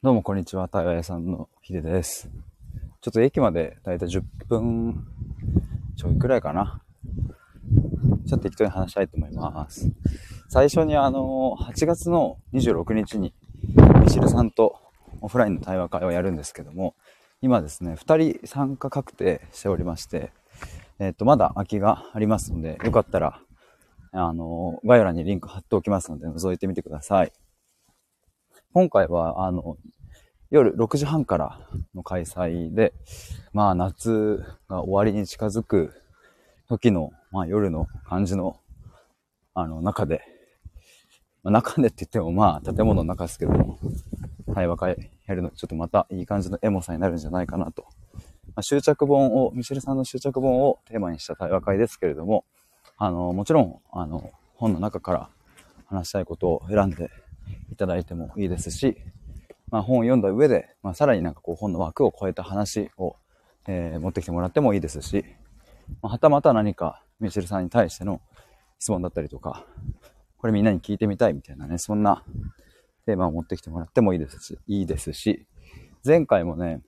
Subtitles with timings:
[0.00, 2.30] どうもこんにちは、対話屋さんのヒデです。
[3.00, 5.04] ちょっと駅までだいたい10分
[5.96, 6.84] ちょいくらいかな。
[8.24, 9.90] ちょっと適当に話したいと思います。
[10.48, 13.34] 最初にあの、8月の26日に、
[14.00, 14.78] ミシルさんと
[15.20, 16.94] オフラインの対話会をやるんですけども、
[17.42, 20.30] 今ですね、2人参加確定しておりまして、
[21.00, 23.40] えっ、と、まだ空きがありますので、よかったら、
[24.12, 27.32] あの、概要欄にリンク貼っておきますので、覗いてみてください。
[28.78, 29.76] 今回は、あの、
[30.52, 31.58] 夜6時半から
[31.96, 32.94] の開催で、
[33.52, 35.92] まあ夏が終わりに近づく
[36.68, 38.60] 時の、まあ夜の感じの、
[39.52, 40.22] あの中で、
[41.42, 43.80] まあ、中でって言ってもまあ建物の中ですけども、
[44.54, 47.82] 対話会やるのちょっとまたいい感じのエモさになるんじゃないかなと。
[47.82, 52.44] まあ、執着本を、ミシェルさんの執着本をテーマにした対話会ですけれども、
[52.96, 55.30] あの、もちろん、あの、本の中から
[55.86, 57.10] 話したいことを選んで
[57.72, 58.96] いただいてもいいですし、
[59.70, 63.16] まあ、本を読んだ上で、まあ、さらになんかこう本の枠を超えた話を、
[63.66, 65.24] えー持ってきてもらってもいいですし、
[66.02, 68.20] まあ、はたまた何かミシェルさんに対しての
[68.78, 69.66] 質問だったりとか、
[70.38, 72.24] これみんなに聞いてみたいみたいなね、そんな
[73.04, 75.46] テーマを持ってきてもらってもいいですし、いいですし、
[76.04, 76.80] 前回もね、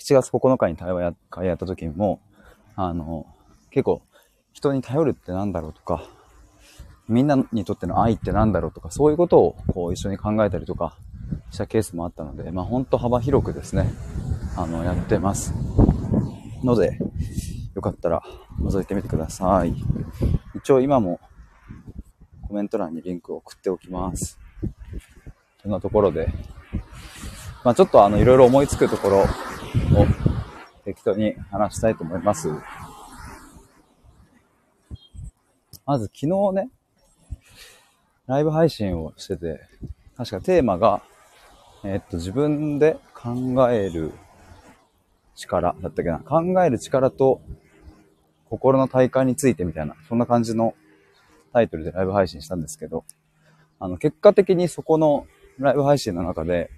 [0.00, 2.20] 7月9日に対話会やった時も、
[2.74, 3.26] あの、
[3.70, 4.02] 結構
[4.52, 6.04] 人に頼るってなんだろうとか、
[7.08, 10.96] みんなにとっての愛ってなんだろうとか、そういうことをこう一緒に考えたりとか
[11.50, 13.90] したケースもあったので、まあ本当幅広くですね、
[14.56, 15.54] あの、やってます。
[16.62, 16.98] ので、
[17.74, 18.22] よかったら
[18.60, 19.74] 覗いてみてください。
[20.54, 21.20] 一応今も
[22.46, 24.38] コメント欄にリンクを送っておきます。
[25.62, 26.28] そんなところで、
[27.64, 29.26] まあちょっとあの、いろいろ思いつくところを
[30.84, 32.50] 適当に話したいと思います。
[35.86, 36.70] まず昨日ね、
[38.28, 39.60] ライブ配信をしてて、
[40.14, 41.00] 確かテーマが、
[41.82, 43.32] えっと、自分で考
[43.70, 44.12] える
[45.34, 46.18] 力だったっけな。
[46.18, 47.40] 考える力と
[48.50, 50.74] 心の体感についてみたいな、そんな感じの
[51.54, 53.04] タイトルでライブ配信したんですけど、
[53.80, 55.26] あの、結果的にそこの
[55.58, 56.70] ライブ配信の中で、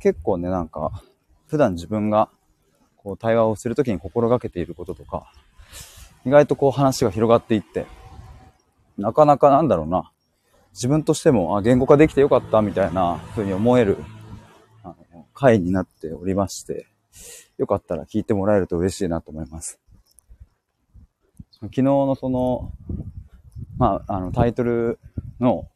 [0.00, 1.02] 結構ね、なんか、
[1.46, 2.30] 普段自分が
[2.96, 5.30] こう対話をするときに心がけていることとか、
[6.24, 7.84] 意外とこう話が広がっていって、
[8.96, 10.10] なかなかなんだろうな、
[10.74, 13.96] 自分としても、あ、言語化できてよかったみたいな風に思える、
[14.82, 16.86] あの、回になっておりまして、
[17.58, 19.78] よかったら聞いてもらえると嬉しいなと思います。
[21.60, 22.72] 昨日のその、
[23.78, 24.98] まあ、あの、タイトル
[25.38, 25.68] の、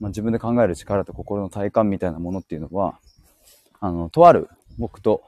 [0.00, 2.98] まあ、自分で考える力と心の体感みたいなものっていうのは、
[3.78, 4.48] あの、とある
[4.78, 5.22] 僕と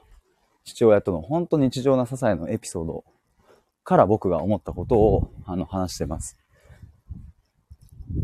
[0.65, 3.05] 父親との本当日常な些細なエピソード
[3.85, 6.37] から僕が思ったことを、あの、話してます。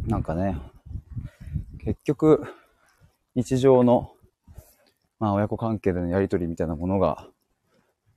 [0.07, 0.57] なんかね、
[1.83, 2.43] 結局、
[3.35, 4.11] 日常の、
[5.19, 7.27] まあ、親子関係でのやりとりみたいなものが、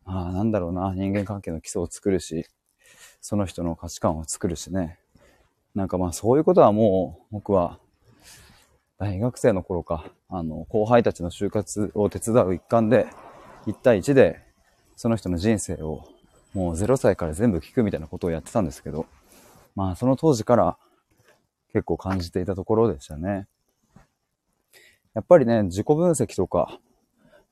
[0.04, 2.47] まあ、なんだろうな、人間関係の基礎を作るし、
[3.20, 4.98] その人の価値観を作るしね。
[5.75, 7.78] なんかまあ、そういうことはもう、僕は、
[8.98, 13.06] 大学生の頃か、あの、後輩たちの就活を手伝う一環で、
[13.66, 14.41] 1対1で、
[14.96, 16.04] その人の人生を、
[16.52, 19.06] もう0歳から全部聞くみたいなことをやってたんですけど、
[19.75, 20.76] まあ、その当時から
[21.74, 23.48] 結構感じていたところでしたね。
[25.12, 26.78] やっぱりね、自己分析とか、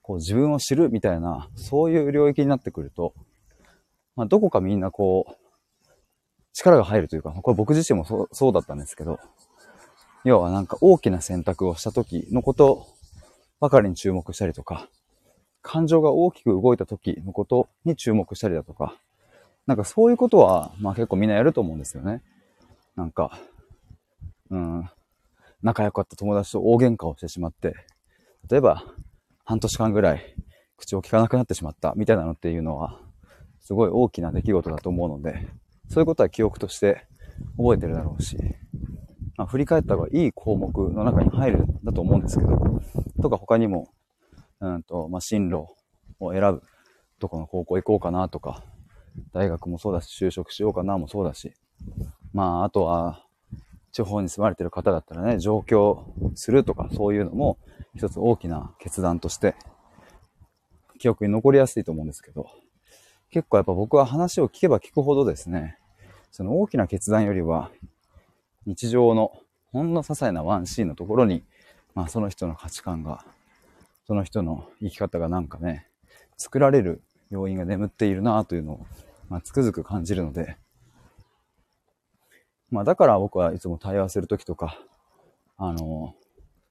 [0.00, 3.15] こう自分を知るみたいな、そういう領域になってくると、
[4.15, 5.32] まあ、どこかみんなこう、
[6.53, 9.19] 力が入るというか、これ僕自身もそそうだったんですけど、
[10.22, 12.87] 要はなんか大きな選択をした時のこと
[13.59, 14.88] ばかりに注目したりとか、
[15.62, 18.97] 感情が大きく動いた時のことに注目したりだとか、
[19.66, 22.22] なんかそういうことは、まあ結構みんなやると思うんですよね。
[22.94, 23.41] なんか、
[24.53, 24.91] うん、
[25.63, 27.75] 仲良かった友達と大喧嘩をしてしまって、
[28.51, 28.85] 例えば
[29.45, 30.37] 半年間ぐらい
[30.77, 33.01] 口を聞かなくなってしまったみたいなのっていうのは、
[33.61, 35.49] すごい大きな出来事だと思うので、
[35.89, 37.07] そういうことは記憶として
[37.57, 38.37] 覚えてるだろうし、
[39.39, 42.82] まあ、振り返った方がいい項目の中に入るんだと思うんですけど、
[43.23, 43.88] とか他にも、
[44.61, 45.69] うんと、まあ、進路
[46.21, 46.62] を選ぶ、
[47.19, 48.62] どこの高校行こうかなとか、
[49.32, 51.55] 大学もそうだし、就職しようかなもそうだし、
[52.32, 53.25] まあ、あとは、
[53.93, 56.05] 地方に住まれてる方だったらね、上京
[56.35, 57.59] するとか、そういうのも
[57.94, 59.55] 一つ大きな決断として、
[60.99, 62.49] 記憶に残りやすいと思うんですけど、
[63.31, 65.79] 結構やっぱ僕は話を聞けば聞くほどですね、
[66.31, 67.71] その大きな決断よりは、
[68.65, 69.33] 日常の
[69.73, 71.45] ほんの些細なワンシーンのところに、
[71.95, 73.25] まあその人の価値観が、
[74.06, 75.87] その人の生き方がなんかね、
[76.38, 78.87] 作られる要因が眠っているなというのを、
[79.29, 80.56] まあ、つくづく感じるので、
[82.73, 84.81] まあだから僕はいつも対話するときとか、
[85.59, 86.15] あの、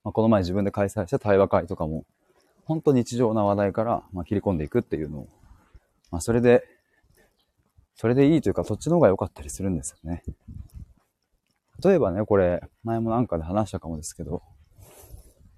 [0.03, 2.05] まあ、この前自分で開催した対話会とかも、
[2.65, 5.29] 本当日常な話題から、ま、切り込んでいくっていうのを、
[6.09, 6.63] まあ、それで、
[7.95, 10.23] それでいいというか、そっちの方が良かったりするんですよね。
[11.83, 14.41] 例えばね、これ、前もなんかで話したかもですけど、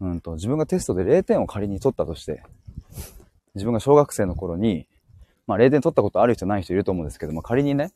[0.01, 2.43] うんと、自分がテストで0点を仮に取ったとして、
[3.55, 4.87] 自分が小学生の頃に、
[5.47, 7.93] まあ0点取ったことある人ない人いると思うんですけども、仮にね、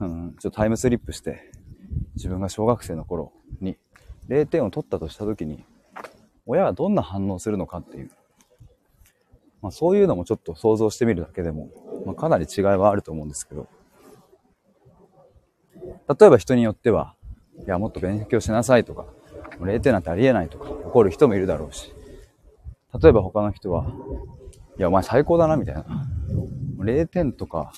[0.00, 1.50] うん、ちょっとタイムスリップして、
[2.14, 3.76] 自分が小学生の頃に
[4.28, 5.64] 0点を取ったとした時に、
[6.46, 8.10] 親はどんな反応するのかっていう。
[9.62, 11.70] まあそういうのもちょっと想像してみるだけでも、
[12.04, 13.68] まあ、かなり違いはあると思うんですけど、
[16.18, 17.14] 例えば人によっては、
[17.66, 19.06] いや、もっと勉強しなさいとか、
[19.60, 21.92] 0点なんてありえないとか怒る人もいるだろうし、
[23.00, 23.86] 例えば他の人は、
[24.78, 25.84] いや、お前最高だな、みたいな。
[26.78, 27.72] 0点とか、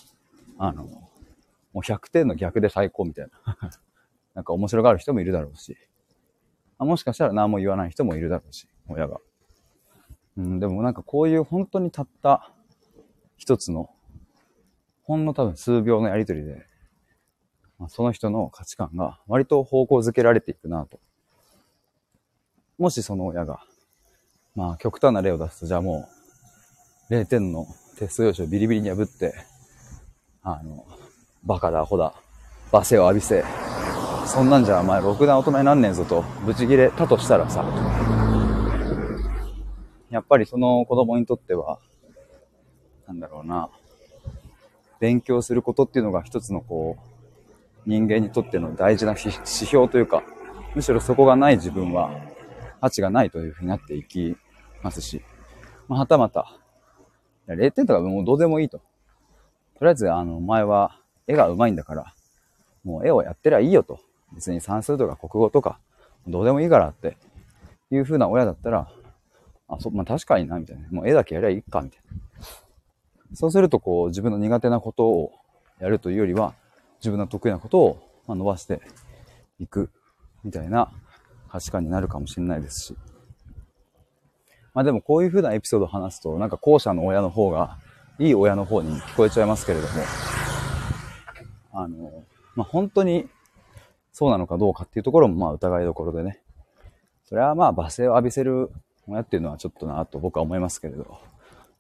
[0.59, 1.08] あの、
[1.79, 3.57] もう100点の逆で最高みたいな。
[4.35, 5.77] なんか面白がる人もいるだろうし、
[6.77, 9.21] あもしかしたら何も言わない人もいるだろうし、親が。
[10.37, 12.53] うん、でもなんかこういう本当にたった
[13.37, 13.91] 一つの、
[15.05, 16.67] ほんの多分数秒のやりとりで、
[17.79, 20.99] まあ、その人の価値観が割と方向づけられていくなと。
[22.77, 23.63] もしその親が、
[24.57, 26.09] まあ極端な例を出すと、じゃあも
[27.09, 29.35] う0点のテスト用紙をビリビリに破って、
[30.43, 30.85] あの、
[31.45, 32.15] バカだ、アホだ、
[32.73, 33.45] 罵声を浴びせ、
[34.27, 37.65] そんなんじゃお前ろくな大人になんねんぞと、ブチギレたとしたらさ、
[40.11, 41.79] やっぱりその子供にとっては、
[43.07, 43.71] なんだろうな、
[45.01, 47.09] 勉強することっていうのが一つのこう、
[47.87, 50.23] 人間にとっての大事な指標というか、
[50.75, 52.11] むしろそこがない自分は
[52.81, 54.37] 価値がないというふうになっていき
[54.83, 55.23] ますし、
[55.89, 56.59] まあ、はたまた、
[57.47, 58.79] 0点とかもうどうでもいいと。
[59.79, 62.15] とりあえず、あの、お前は絵が上手いんだから、
[62.83, 64.01] もう絵をやってりゃいいよと。
[64.35, 65.79] 別に算数とか国語とか、
[66.27, 67.17] どうでもいいからって
[67.91, 68.91] いう風な親だったら、
[69.69, 70.89] あ、そ、まあ、確かにな、みたいな。
[70.91, 73.35] もう絵だけやりゃいいか、みたいな。
[73.35, 75.33] そうすると、こう、自分の苦手なことを
[75.79, 76.55] やるというよりは、
[77.01, 78.83] 自分の得意なことを、ま伸ばして
[79.59, 79.91] いく
[80.45, 80.93] みたいな
[81.51, 82.97] 価値観になるかもしれないですし。
[84.75, 87.79] まあでもこういう風なエピソードを話すと、なんか後者の親の方が、
[88.19, 89.95] いい親の方に聞こえちゃいますけれども、
[91.79, 92.25] あの、
[92.57, 93.29] まあ本当に
[94.13, 96.41] そうなのかどうかっていうところもまあ疑いどころでね。
[97.25, 98.71] それはまあ罵声を浴びせる
[99.07, 101.21] 親っていうのはちょっとなと僕は思いますけれど。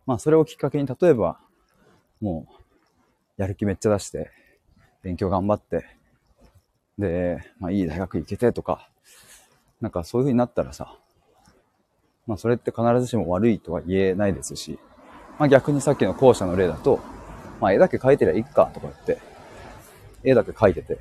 [0.06, 1.38] まあそれをきっかけに例えば、
[2.20, 2.46] も
[3.38, 4.30] う、やる気めっちゃ出して、
[5.02, 5.84] 勉強頑張って、
[6.98, 8.88] で、まあいい大学行けてとか、
[9.80, 10.96] なんかそういう風になったらさ、
[12.26, 14.78] まあそれって必ずしも悪いとは言えないですし、
[15.38, 17.00] まあ逆にさっきの校舎の例だと、
[17.60, 19.27] まあ絵だけ描いてりゃいいかとか言って、
[20.22, 20.96] 絵だけ描いてて、い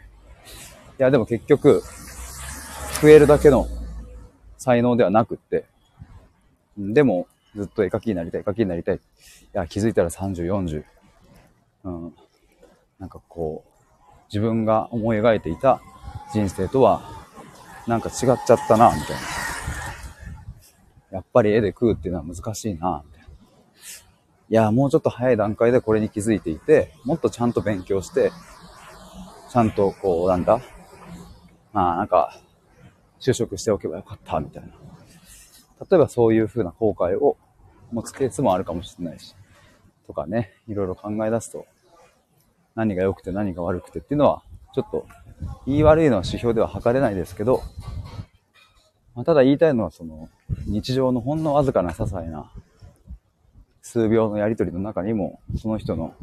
[0.97, 1.81] やでも結局、
[3.01, 3.67] 増えるだけの
[4.57, 5.65] 才能ではなくって、
[6.77, 8.95] でもずっと絵描きになりたい、絵描きになりたい。
[8.95, 8.99] い
[9.53, 10.83] や気づいたら30、40。
[11.83, 12.13] うん。
[12.99, 15.81] なんかこう、自分が思い描いていた
[16.33, 17.01] 人生とは、
[17.87, 18.15] なんか違っ
[18.45, 19.21] ちゃったな、みたいな。
[21.11, 23.27] やっぱり絵で食うっていうのは難しいな、みたいな。
[23.27, 23.29] い
[24.49, 28.31] や、もうちょっと早い段階でこれに気づいていて、もっとちゃんと勉強して、
[29.49, 30.61] ちゃんとこう、なんだ、
[31.73, 32.39] まあなんか、
[33.19, 34.69] 就職しておけばよかった、みたいな。
[35.89, 37.37] 例えばそういう風な後悔を
[37.91, 39.35] 持つケースもあるかもしれないし、
[40.05, 41.65] とかね、いろいろ考え出すと、
[42.75, 45.07] 何が良くて何が悪くてっていうのは、ちょっと
[45.65, 47.61] 言い悪いのは指標では測れないですけど、
[49.15, 50.29] まあ、ただ言いたいのはその
[50.67, 52.51] 日常のほんのわずかな些細な
[53.81, 56.13] 数秒のやりとりの中にもその人の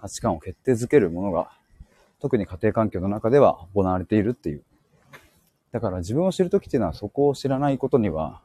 [0.00, 1.52] 価値観を決定づけるものが
[2.22, 4.62] 特に家庭環境の中では行われているっていう。
[5.72, 8.40] だから自分を知るときっていうのはそこを知らないことには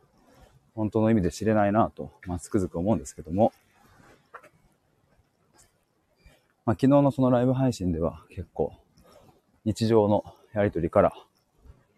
[0.73, 3.53] 本当の意味で知れないなと、まあ、つくづく思うんですけども、
[6.65, 8.73] まあ、昨日のそのライブ配信では結構
[9.63, 11.13] 日常のやりとりから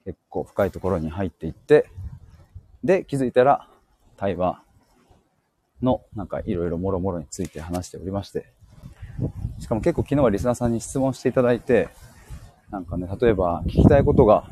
[0.03, 1.89] 結構深いところに入っていって、
[2.83, 3.69] で、気づいたら
[4.17, 4.61] 対話
[5.81, 8.51] のなんかいろいろもろもろについて話しておりまして、
[9.59, 11.89] しかも結構昨日はリスナーさんに質問していただいて、
[12.71, 14.49] なんかね、例えば聞きたいことが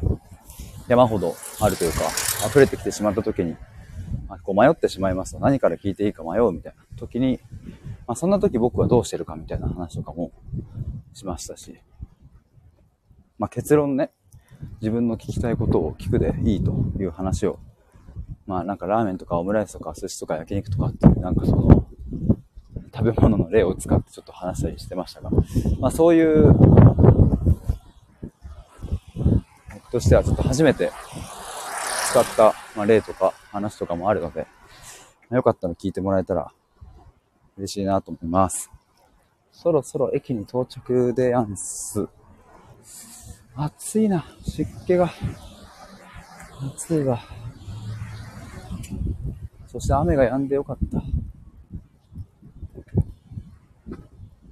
[0.87, 1.99] 山ほどあるというか、
[2.47, 3.55] 溢れてきてしまった時に、
[4.27, 7.39] まあ、こう迷ってしまいますと何から聞いていいか迷うみたいな時に、
[8.07, 10.31] まあ、そんな時僕はどうしてるかみたいな話とかも
[11.13, 11.79] しましたし、
[13.37, 14.11] まあ、結論ね、
[14.81, 17.59] 自分の聞きたいことを聞くでいいという話を、
[18.45, 21.87] まあなんかラーメンとかオムライスとか寿司とか焼肉とかっていうなんかその
[22.97, 25.29] 食べ物の例を使ってちょっと話したりしてましたが、
[25.79, 26.51] まあそういう
[29.71, 30.91] 僕としてはちょっと初めて
[32.09, 34.47] 使ったまあ、例とか話とかもあるので、
[35.31, 36.51] よかったら聞いてもらえたら
[37.57, 38.71] 嬉しいなと思います。
[39.51, 42.07] そろそろ駅に到着でやんす。
[43.55, 44.25] 暑いな。
[44.43, 45.11] 湿気が。
[46.75, 47.19] 暑いわ。
[49.67, 51.01] そして雨が止んでよかった。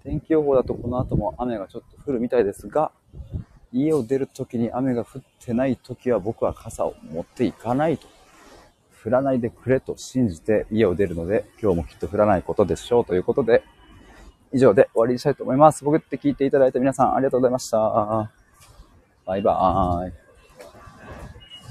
[0.05, 2.91] 天気予報だとこの後も雨がちょっと降るみたいですが、
[3.73, 8.07] 家を出るときに雨が降ってないときは僕は傘を持っていかないと。
[9.03, 13.63] 降らないでくれと信じて家を出るので、今日もきっと降らないことでしょうということで、
[14.53, 15.83] 以上で終わりにしたいと思います。
[15.83, 18.31] 僕って聞いていただいた皆さんありがとうございました。
[19.25, 20.24] バイバーイ。